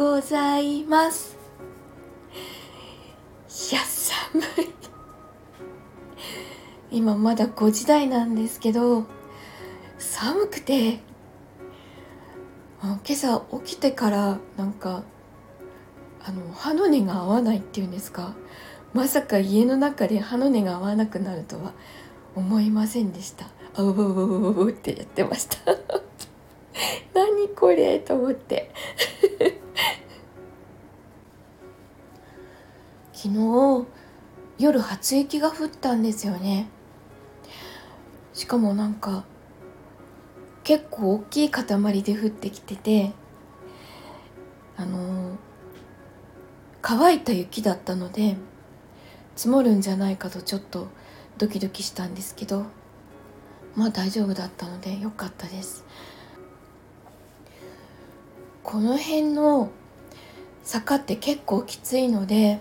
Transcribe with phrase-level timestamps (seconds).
[0.00, 1.36] ございます。
[3.70, 4.70] いや寒い。
[6.90, 9.04] 今まだ5時台なんですけど
[9.98, 11.00] 寒くて
[12.80, 15.02] 今朝起きてからなんか
[16.24, 18.34] あの歯の根が合わないっていうんですか。
[18.94, 21.74] まさか家の中で歯の根が合わなくなるとは
[22.34, 23.50] 思いませんでした。
[23.74, 25.58] あうううううってやってました。
[27.12, 28.72] 何これと思って。
[33.22, 33.86] 昨日
[34.58, 36.70] 夜初雪が降ったんですよね。
[38.32, 39.24] しかもなんか
[40.64, 43.12] 結構大きい塊で降ってきてて
[44.78, 45.36] あの
[46.80, 48.38] 乾いた雪だったので
[49.36, 50.88] 積もるんじゃないかとちょっと
[51.36, 52.64] ドキドキしたんですけど
[53.76, 55.84] まあ大丈夫だったので良かったです。
[58.62, 59.70] この辺の
[60.62, 62.60] 坂って結構きついので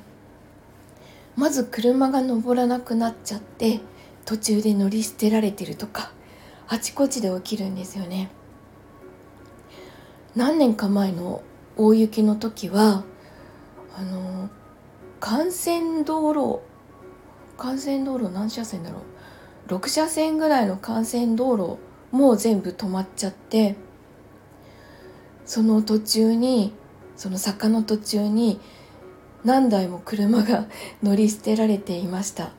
[1.40, 3.80] まず車が登らなくなっちゃって
[4.26, 6.12] 途中で乗り捨てられてるとか
[6.68, 8.30] あちこちで起きるんですよね。
[10.36, 11.42] 何年か前の
[11.78, 13.06] 大雪の時は
[13.96, 14.50] あの
[15.26, 16.60] 幹線道路
[17.58, 19.00] 幹線道路何車線だろ
[19.70, 19.74] う。
[19.74, 21.78] 6車線ぐらいの幹線道路
[22.12, 23.78] もう全部止まっちゃって
[25.46, 26.74] その途中に
[27.16, 28.60] その坂の途中に
[29.44, 30.68] 何台も車が
[31.02, 32.52] 乗り捨てられていました。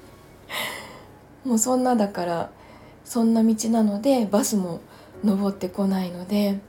[1.44, 2.50] もうそんなだから
[3.04, 4.80] そんな道なのでバスも
[5.24, 6.60] 登ってこないので、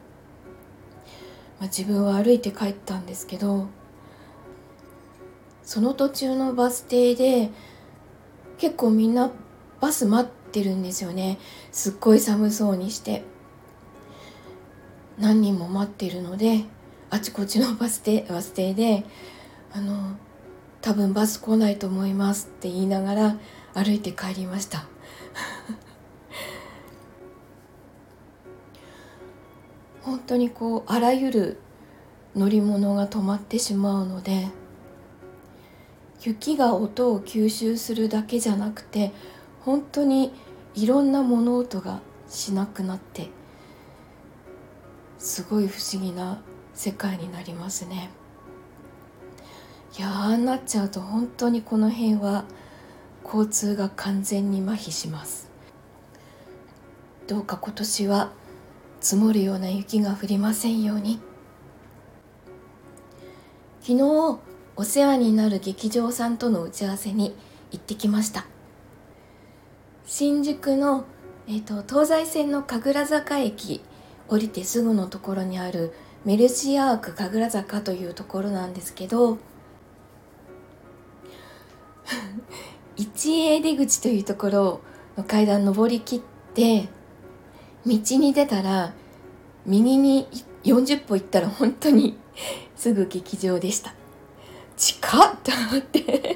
[1.60, 3.68] まあ、自分は歩いて帰ったんですけど
[5.64, 7.52] その途中のバス停で
[8.58, 9.32] 結構みんな
[9.80, 11.40] バス待ってるんですよね。
[11.72, 13.24] すっごい寒そうにして。
[15.18, 16.66] 何人も待ってるので
[17.12, 19.04] あちこちのバス停バス停で
[19.74, 20.16] あの
[20.82, 23.36] 多分バス来ないと思いますって言いながら
[23.74, 24.84] 歩いて帰りました。
[30.02, 31.58] 本当にこうあらゆる
[32.34, 34.48] 乗り物が止まってしまうので
[36.22, 39.12] 雪が音を吸収するだけじゃなくて
[39.60, 40.32] 本当に
[40.76, 42.00] いろんな物音が
[42.30, 43.28] しなくなって
[45.18, 46.42] すごい不思議な
[46.74, 48.10] 世界になりますね。
[49.98, 52.46] いやああなっちゃうと本当にこの辺は
[53.24, 55.50] 交通が完全に麻痺します。
[57.28, 58.32] どうか今年は
[59.00, 61.20] 積もるような雪が降りませんように。
[63.82, 64.40] 昨日
[64.76, 67.36] お世話になる劇場さんとの打ち合わせに
[67.72, 68.46] 行ってきました。
[70.06, 71.06] 新宿の、
[71.48, 73.82] えーと、東西線の神楽坂駅
[74.28, 75.94] 降りてすぐのところにある
[76.26, 79.38] メルシアーク神楽坂というところなんですけど
[82.96, 84.82] 一栄出口というところ
[85.18, 86.22] の階段登りきっ
[86.54, 86.90] て
[87.86, 88.94] 道に出たら
[89.66, 90.28] 右に
[90.64, 92.18] 40歩行ったら本当に
[92.76, 93.94] すぐ劇場でした。
[94.78, 96.36] 近っと思って。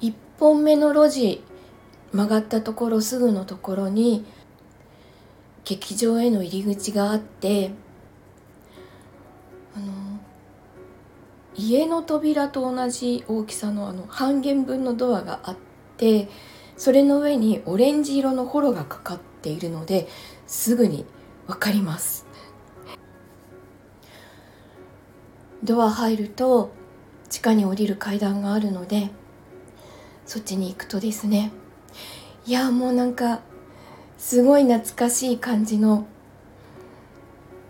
[0.00, 1.42] 1本目の路地
[2.12, 4.24] 曲がったところすぐのところに
[5.68, 7.72] 劇場への入り口があって
[9.76, 10.18] あの
[11.54, 15.56] 家の扉と同じ大きさのあの半減分のドアがあっ
[15.98, 16.30] て
[16.78, 20.08] それの上にオレンジ色のホロがかかっているので
[20.46, 21.04] すぐに
[21.46, 22.26] 分かります。
[25.62, 26.70] ドア入ると
[27.28, 29.10] 地下に降りる階段があるので
[30.24, 31.50] そっちに行くとですね
[32.46, 33.40] いやもうなんか
[34.18, 36.06] すごい懐かしい感じの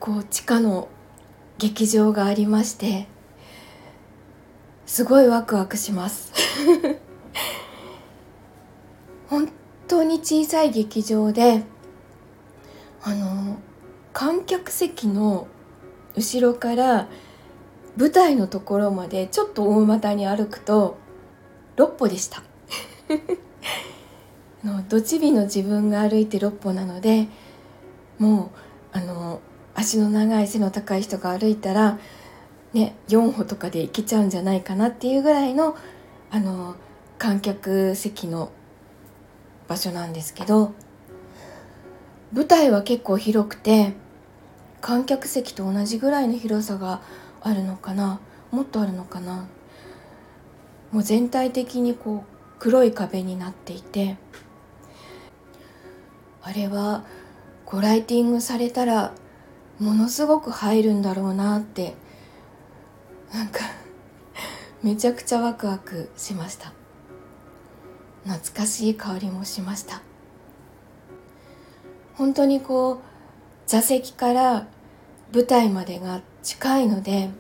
[0.01, 0.89] こう地下の
[1.59, 3.07] 劇場がありまして
[4.87, 6.33] すごいワクワクします。
[9.29, 9.51] 本
[9.87, 11.63] 当に小さい劇場で
[13.03, 13.59] あの
[14.15, 15.47] 観客席の
[16.17, 17.09] 後ろから
[17.99, 20.97] 舞台のところまでちょっと大股に歩くと
[21.77, 22.43] 6歩でした。
[24.65, 27.29] のどちびの自分が歩いて6歩なので
[28.19, 28.51] も
[28.95, 29.41] うあの
[29.75, 31.99] 足の長い背の高い人が歩いたら、
[32.73, 35.77] ね、4歩とかで行けちゃうんじゃないかなっていうぐらいの
[36.31, 36.77] あの
[37.19, 38.51] 観客席の
[39.67, 40.73] 場所なんですけど
[42.33, 43.95] 舞台は結構広くて
[44.81, 47.03] 観客席と同じぐらいの広さが
[47.41, 48.21] あるのかな
[48.51, 49.47] もっとあるのかな。
[50.93, 54.17] もう全体的にこう黒い壁になっていて
[56.43, 57.05] あれは
[57.67, 59.13] ごライティングされたら
[59.79, 61.95] ものすごく入るんだろうなって
[63.33, 63.61] なんか
[64.83, 66.73] めちゃくちゃワクワクしました。
[68.25, 70.03] 懐かしい香りもしました。
[72.15, 72.99] 本当にこう
[73.67, 74.67] 座席から
[75.33, 77.31] 舞台までが近いので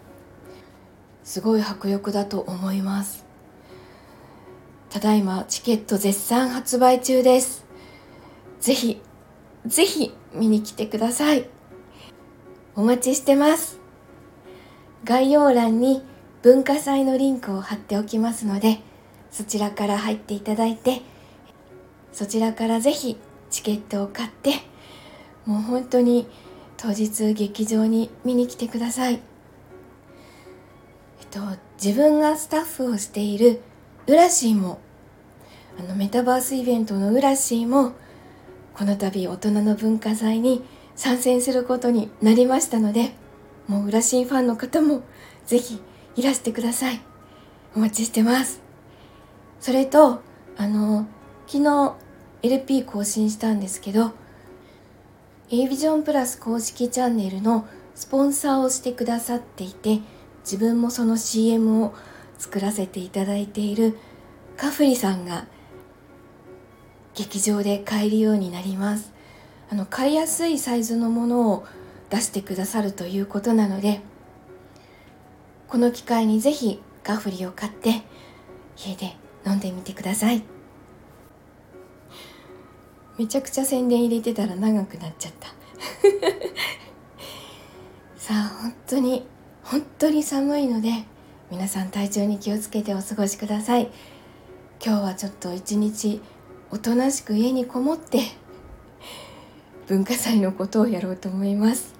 [1.24, 3.24] すごい迫力だと思います。
[4.90, 7.67] ただいまチケット絶賛発売中です。
[8.60, 9.00] ぜひ
[9.66, 11.48] ぜひ見に来てください。
[12.74, 13.78] お待ちしてます。
[15.04, 16.02] 概要欄に
[16.42, 18.80] 文化祭のリンクを貼っておきますので
[19.30, 21.02] そちらから入っていただいて
[22.12, 23.16] そちらからぜひ
[23.50, 24.54] チケットを買って
[25.46, 26.28] もう本当に
[26.76, 29.20] 当日劇場に見に来てください、えっ
[31.30, 31.40] と、
[31.82, 33.60] 自分がスタッフをしている
[34.06, 34.80] ウラシーも
[35.78, 37.94] あのメタバースイベントのウラシーも
[38.78, 40.62] この度大人の文化祭に
[40.94, 43.10] 参戦することになりましたので
[43.66, 45.02] もうウラシーファンの方も
[45.46, 45.82] ぜひ
[46.14, 47.00] いらしてください。
[47.74, 48.60] お待ちしてます。
[49.58, 50.22] それと
[50.56, 51.08] あの
[51.48, 51.96] 昨日
[52.42, 54.12] LP 更新したんですけど
[55.50, 57.66] a ビジョンプラス公式チャンネルの
[57.96, 60.00] スポンサーをしてくださっていて
[60.44, 61.94] 自分もその CM を
[62.38, 63.98] 作らせていただいている
[64.56, 65.46] カフリさんが
[67.18, 69.12] 劇場で買えるようになります。
[69.70, 71.66] あの買いやすいサイズのものを
[72.10, 74.00] 出してくださるということなので
[75.68, 78.02] この機会にぜひカフリを買って
[78.78, 80.44] 家で飲んでみてください。
[83.18, 85.48] めちゃくちゃ宣伝入れてたら長くなっちゃった。
[88.16, 89.26] さあ本当に
[89.64, 91.04] 本当に寒いので
[91.50, 93.90] 皆さん体調に気をつけてお過ごしください。
[94.80, 96.20] 今日はちょっと一日
[96.70, 98.20] おとなしく家にこもって
[99.86, 101.94] 文化祭のことをやろうと思います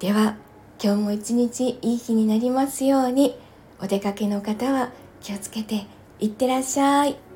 [0.00, 0.36] では
[0.82, 3.38] 今日も一日いい日になりますように
[3.80, 4.90] お出かけの方は
[5.20, 5.86] 気をつけて
[6.20, 7.27] いってらっしゃい。